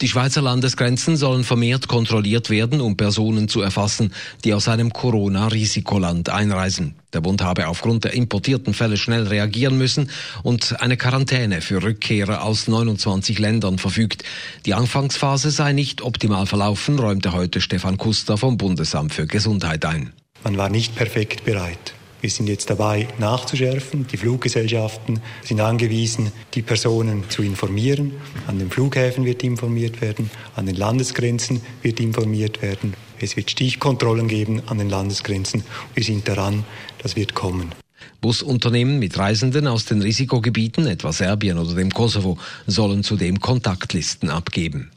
Die 0.00 0.08
Schweizer 0.08 0.42
Landesgrenzen 0.42 1.16
sollen 1.16 1.44
vermehrt 1.44 1.88
kontrolliert 1.88 2.50
werden, 2.50 2.80
um 2.80 2.96
Personen 2.96 3.48
zu 3.48 3.60
erfassen, 3.60 4.12
die 4.44 4.54
aus 4.54 4.68
einem 4.68 4.92
Corona-Risikoland 4.92 6.30
einreisen. 6.30 6.94
Der 7.12 7.20
Bund 7.20 7.42
habe 7.42 7.68
aufgrund 7.68 8.04
der 8.04 8.12
importierten 8.12 8.74
Fälle 8.74 8.96
schnell 8.96 9.26
reagieren 9.26 9.78
müssen 9.78 10.10
und 10.42 10.80
eine 10.80 10.96
Quarantäne 10.96 11.62
für 11.62 11.82
Rückkehrer 11.82 12.42
aus 12.42 12.68
29 12.68 13.38
Ländern 13.38 13.78
verfügt. 13.78 14.24
Die 14.66 14.74
Anfangsphase 14.74 15.50
sei 15.50 15.72
nicht 15.72 16.02
optimal 16.02 16.46
verlaufen, 16.46 16.98
räumte 16.98 17.32
heute 17.32 17.60
Stefan 17.60 17.96
Kuster 17.96 18.36
vom 18.36 18.58
Bundesamt 18.58 19.14
für 19.14 19.26
Gesundheit 19.26 19.84
ein. 19.84 20.12
Man 20.44 20.56
war 20.56 20.68
nicht 20.68 20.94
perfekt 20.94 21.44
bereit. 21.44 21.94
Wir 22.20 22.30
sind 22.30 22.48
jetzt 22.48 22.68
dabei, 22.68 23.06
nachzuschärfen. 23.18 24.06
Die 24.10 24.16
Fluggesellschaften 24.16 25.20
sind 25.44 25.60
angewiesen, 25.60 26.32
die 26.54 26.62
Personen 26.62 27.24
zu 27.28 27.42
informieren. 27.42 28.12
An 28.46 28.58
den 28.58 28.70
Flughäfen 28.70 29.24
wird 29.24 29.44
informiert 29.44 30.00
werden, 30.00 30.30
an 30.56 30.66
den 30.66 30.74
Landesgrenzen 30.74 31.60
wird 31.82 32.00
informiert 32.00 32.60
werden. 32.60 32.94
Es 33.20 33.36
wird 33.36 33.50
Stichkontrollen 33.50 34.26
geben 34.26 34.62
an 34.66 34.78
den 34.78 34.88
Landesgrenzen. 34.88 35.62
Wir 35.94 36.02
sind 36.02 36.26
daran, 36.26 36.64
das 37.02 37.14
wird 37.14 37.34
kommen. 37.34 37.72
Busunternehmen 38.20 38.98
mit 38.98 39.16
Reisenden 39.16 39.68
aus 39.68 39.84
den 39.84 40.02
Risikogebieten, 40.02 40.86
etwa 40.86 41.12
Serbien 41.12 41.58
oder 41.58 41.74
dem 41.74 41.90
Kosovo, 41.90 42.36
sollen 42.66 43.04
zudem 43.04 43.38
Kontaktlisten 43.38 44.28
abgeben. 44.28 44.90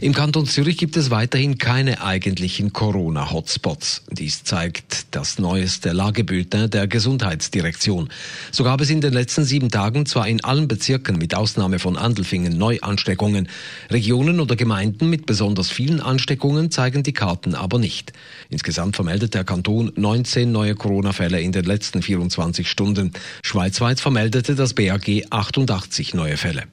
Im 0.00 0.14
Kanton 0.14 0.46
Zürich 0.46 0.76
gibt 0.76 0.96
es 0.96 1.10
weiterhin 1.10 1.58
keine 1.58 2.02
eigentlichen 2.02 2.72
Corona-Hotspots. 2.72 4.02
Dies 4.10 4.44
zeigt 4.44 5.06
das 5.10 5.38
neueste 5.38 5.92
Lagebulletin 5.92 6.70
der 6.70 6.86
Gesundheitsdirektion. 6.86 8.08
So 8.50 8.64
gab 8.64 8.80
es 8.80 8.90
in 8.90 9.00
den 9.00 9.12
letzten 9.12 9.44
sieben 9.44 9.70
Tagen 9.70 10.06
zwar 10.06 10.28
in 10.28 10.42
allen 10.42 10.68
Bezirken 10.68 11.18
mit 11.18 11.34
Ausnahme 11.34 11.78
von 11.78 11.96
Andelfingen 11.96 12.56
Neuansteckungen. 12.56 13.48
Regionen 13.90 14.40
oder 14.40 14.56
Gemeinden 14.56 15.10
mit 15.10 15.26
besonders 15.26 15.70
vielen 15.70 16.00
Ansteckungen 16.00 16.70
zeigen 16.70 17.02
die 17.02 17.12
Karten 17.12 17.54
aber 17.54 17.78
nicht. 17.78 18.12
Insgesamt 18.48 18.96
vermeldet 18.96 19.34
der 19.34 19.44
Kanton 19.44 19.92
19 19.96 20.50
neue 20.50 20.74
Corona-Fälle 20.74 21.40
in 21.40 21.52
den 21.52 21.64
letzten 21.64 22.02
24 22.02 22.68
Stunden. 22.68 23.12
Schweizweit 23.42 24.00
vermeldete 24.00 24.54
das 24.54 24.74
BAG 24.74 25.24
88 25.30 26.14
neue 26.14 26.36
Fälle. 26.36 26.64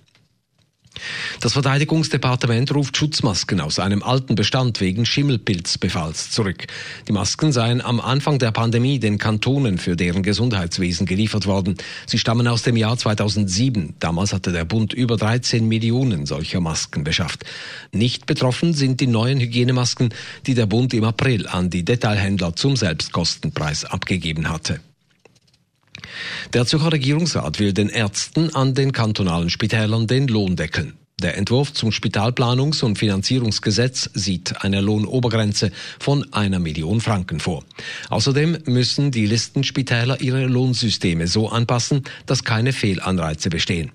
Das 1.40 1.54
Verteidigungsdepartement 1.54 2.74
ruft 2.74 2.98
Schutzmasken 2.98 3.60
aus 3.60 3.80
einem 3.80 4.04
alten 4.04 4.36
Bestand 4.36 4.80
wegen 4.82 5.06
Schimmelpilzbefalls 5.06 6.32
zurück. 6.32 6.68
Die 7.08 7.12
Masken 7.12 7.52
seien 7.52 7.82
am 7.82 8.00
Anfang 8.00 8.40
der 8.40 8.52
Pandemie 8.52 9.00
den 9.00 9.18
Kantonen 9.18 9.78
für 9.78 9.96
deren 9.96 10.24
Gesundheitswesen 10.24 11.06
geliefert 11.06 11.46
worden. 11.46 11.76
Sie 12.06 12.20
stammen 12.20 12.48
aus 12.48 12.64
dem 12.64 12.78
Jahr 12.78 12.98
2007. 12.98 13.96
Damals 14.00 14.34
hatte 14.34 14.52
der 14.52 14.66
Bund 14.66 14.94
über 14.94 15.18
13 15.18 15.68
Millionen 15.68 16.26
solcher 16.26 16.60
Masken 16.60 17.04
beschafft. 17.04 17.46
Nicht 17.92 18.26
betroffen 18.26 18.74
sind 18.74 19.00
die 19.02 19.08
neuen 19.08 19.40
Hygienemasken, 19.40 20.14
die 20.46 20.54
der 20.54 20.66
Bund 20.66 20.94
im 20.94 21.04
April 21.04 21.48
an 21.48 21.70
die 21.70 21.86
Detailhändler 21.86 22.56
zum 22.56 22.76
Selbstkostenpreis 22.76 23.86
abgegeben 23.86 24.50
hatte. 24.50 24.80
Der 26.54 26.66
Zürcher 26.66 26.92
Regierungsrat 26.92 27.60
will 27.60 27.74
den 27.74 27.90
Ärzten 27.90 28.54
an 28.56 28.74
den 28.74 28.92
kantonalen 28.92 29.50
Spitälern 29.50 30.08
den 30.08 30.28
Lohn 30.28 30.56
deckeln. 30.56 30.94
Der 31.20 31.36
Entwurf 31.36 31.74
zum 31.74 31.90
Spitalplanungs- 31.90 32.84
und 32.84 33.00
Finanzierungsgesetz 33.00 34.08
sieht 34.14 34.64
eine 34.64 34.82
Lohnobergrenze 34.82 35.72
von 35.98 36.32
einer 36.32 36.60
Million 36.60 37.02
Franken 37.02 37.40
vor. 37.40 37.64
Außerdem 38.10 38.60
müssen 38.66 39.10
die 39.10 39.26
Listenspitäler 39.26 40.22
ihre 40.22 40.46
Lohnsysteme 40.46 41.26
so 41.26 41.50
anpassen, 41.50 42.04
dass 42.28 42.44
keine 42.44 42.72
Fehlanreize 42.72 43.50
bestehen. 43.50 43.92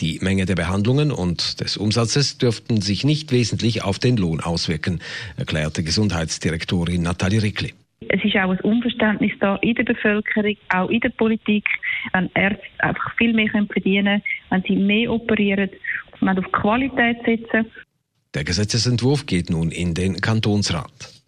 Die 0.00 0.18
Menge 0.20 0.44
der 0.44 0.54
Behandlungen 0.54 1.12
und 1.12 1.60
des 1.60 1.78
Umsatzes 1.78 2.36
dürften 2.36 2.82
sich 2.82 3.04
nicht 3.04 3.32
wesentlich 3.32 3.82
auf 3.82 3.98
den 3.98 4.18
Lohn 4.18 4.40
auswirken, 4.40 5.00
erklärte 5.38 5.82
Gesundheitsdirektorin 5.82 7.00
Nathalie 7.00 7.42
Rickli. 7.42 7.72
Es 8.00 8.22
ist 8.22 8.36
auch 8.36 8.50
ein 8.50 8.60
Unverständnis 8.60 9.32
da 9.40 9.56
in 9.56 9.74
der 9.74 9.84
Bevölkerung, 9.84 10.56
auch 10.68 10.88
in 10.90 11.00
der 11.00 11.08
Politik, 11.10 11.64
wenn 12.12 12.30
Ärzte 12.34 12.66
einfach 12.78 13.16
viel 13.16 13.32
mehr 13.32 13.48
verdienen 13.50 14.04
können, 14.04 14.22
wenn 14.50 14.62
sie 14.62 14.76
mehr 14.76 15.10
operieren, 15.10 15.70
wenn 16.20 16.38
auf 16.38 16.52
Qualität 16.52 17.18
setzen. 17.24 17.70
Der 18.34 18.44
Gesetzesentwurf 18.44 19.24
geht 19.24 19.48
nun 19.48 19.70
in 19.70 19.94
den 19.94 20.20
Kantonsrat. 20.20 21.22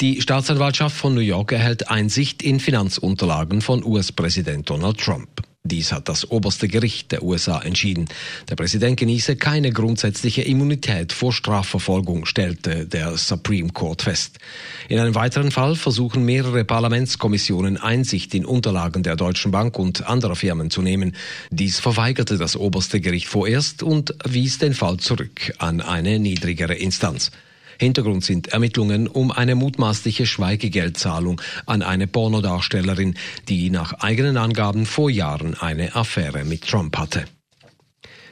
Die 0.00 0.20
Staatsanwaltschaft 0.20 0.96
von 0.96 1.14
New 1.14 1.20
York 1.20 1.52
erhält 1.52 1.90
Einsicht 1.90 2.42
in 2.42 2.60
Finanzunterlagen 2.60 3.62
von 3.62 3.84
US-Präsident 3.84 4.68
Donald 4.68 4.98
Trump. 4.98 5.42
Dies 5.66 5.92
hat 5.92 6.10
das 6.10 6.30
oberste 6.30 6.68
Gericht 6.68 7.10
der 7.10 7.22
USA 7.22 7.58
entschieden. 7.58 8.04
Der 8.50 8.54
Präsident 8.54 8.98
genieße 8.98 9.36
keine 9.36 9.72
grundsätzliche 9.72 10.42
Immunität 10.42 11.14
vor 11.14 11.32
Strafverfolgung, 11.32 12.26
stellte 12.26 12.84
der 12.84 13.16
Supreme 13.16 13.70
Court 13.70 14.02
fest. 14.02 14.36
In 14.90 14.98
einem 14.98 15.14
weiteren 15.14 15.50
Fall 15.50 15.74
versuchen 15.74 16.26
mehrere 16.26 16.66
Parlamentskommissionen 16.66 17.78
Einsicht 17.78 18.34
in 18.34 18.44
Unterlagen 18.44 19.02
der 19.02 19.16
Deutschen 19.16 19.52
Bank 19.52 19.78
und 19.78 20.06
anderer 20.06 20.36
Firmen 20.36 20.68
zu 20.68 20.82
nehmen. 20.82 21.16
Dies 21.50 21.80
verweigerte 21.80 22.36
das 22.36 22.56
oberste 22.56 23.00
Gericht 23.00 23.28
vorerst 23.28 23.82
und 23.82 24.14
wies 24.22 24.58
den 24.58 24.74
Fall 24.74 24.98
zurück 24.98 25.54
an 25.56 25.80
eine 25.80 26.18
niedrigere 26.18 26.74
Instanz. 26.74 27.30
Hintergrund 27.78 28.24
sind 28.24 28.48
Ermittlungen 28.48 29.08
um 29.08 29.30
eine 29.30 29.54
mutmaßliche 29.54 30.26
Schweigegeldzahlung 30.26 31.40
an 31.66 31.82
eine 31.82 32.06
Pornodarstellerin, 32.06 33.14
die 33.48 33.70
nach 33.70 33.94
eigenen 33.94 34.36
Angaben 34.36 34.86
vor 34.86 35.10
Jahren 35.10 35.54
eine 35.54 35.94
Affäre 35.94 36.44
mit 36.44 36.66
Trump 36.66 36.96
hatte. 36.96 37.24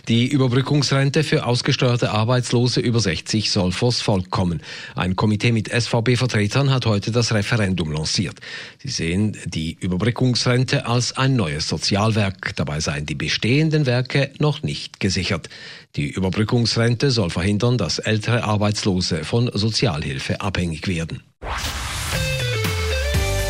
Die 0.09 0.27
Überbrückungsrente 0.27 1.23
für 1.23 1.47
ausgesteuerte 1.47 2.11
Arbeitslose 2.11 2.81
über 2.81 2.99
60 2.99 3.51
soll 3.51 3.71
vors 3.71 4.01
Volk 4.01 4.31
kommen. 4.31 4.61
Ein 4.97 5.15
Komitee 5.15 5.53
mit 5.53 5.69
SVB-Vertretern 5.69 6.71
hat 6.71 6.87
heute 6.87 7.13
das 7.13 7.33
Referendum 7.33 7.93
lanciert. 7.93 8.41
Sie 8.79 8.89
sehen 8.89 9.37
die 9.45 9.77
Überbrückungsrente 9.79 10.87
als 10.87 11.17
ein 11.17 11.37
neues 11.37 11.69
Sozialwerk. 11.69 12.57
Dabei 12.57 12.81
seien 12.81 13.07
die 13.07 13.15
bestehenden 13.15 13.87
Werke 13.87 14.31
noch 14.39 14.63
nicht 14.63 14.99
gesichert. 14.99 15.49
Die 15.95 16.11
Überbrückungsrente 16.11 17.13
soll 17.13 17.31
verhindern, 17.31 17.79
dass 17.79 18.01
ältere 18.01 18.43
Arbeitslose 18.43 19.25
von 19.25 19.51
Sozialhilfe 19.55 20.41
abhängig 20.41 20.89
werden. 20.89 21.23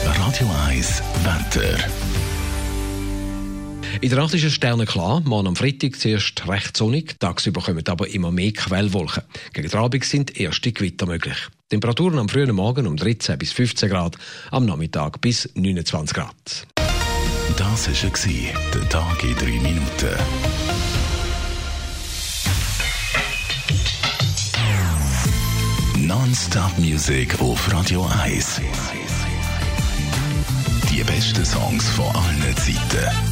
Radio 0.04 0.50
1 0.68 1.02
Wetter. 1.24 2.11
In 4.02 4.08
der 4.08 4.18
Nacht 4.18 4.34
ist 4.34 4.42
es 4.42 4.52
sternenklar. 4.54 5.20
Morgen 5.20 5.46
am 5.46 5.54
Freitag 5.54 5.94
zuerst 5.94 6.48
recht 6.48 6.76
sonnig. 6.76 7.20
Tagsüber 7.20 7.62
kommen 7.62 7.86
aber 7.86 8.08
immer 8.08 8.32
mehr 8.32 8.52
Quellwolken. 8.52 9.22
Gegen 9.52 9.68
den 9.68 9.78
Abend 9.78 10.04
sind 10.04 10.40
erste 10.40 10.72
Gewitter 10.72 11.06
möglich. 11.06 11.36
Temperaturen 11.68 12.18
am 12.18 12.28
frühen 12.28 12.52
Morgen 12.52 12.88
um 12.88 12.96
13 12.96 13.38
bis 13.38 13.52
15 13.52 13.88
Grad, 13.88 14.18
am 14.50 14.66
Nachmittag 14.66 15.20
bis 15.20 15.48
29 15.54 16.16
Grad. 16.16 16.66
Das 17.56 17.88
war 17.88 18.72
der 18.74 18.88
Tag 18.88 19.22
in 19.22 19.36
drei 19.36 19.60
Minuten. 19.60 20.16
Non-Stop 25.98 26.76
Music 26.76 27.40
auf 27.40 27.72
Radio 27.72 28.04
1. 28.20 28.60
Die 30.90 31.04
besten 31.04 31.44
Songs 31.44 31.88
von 31.90 32.06
allen 32.06 32.56
Zeiten. 32.56 33.31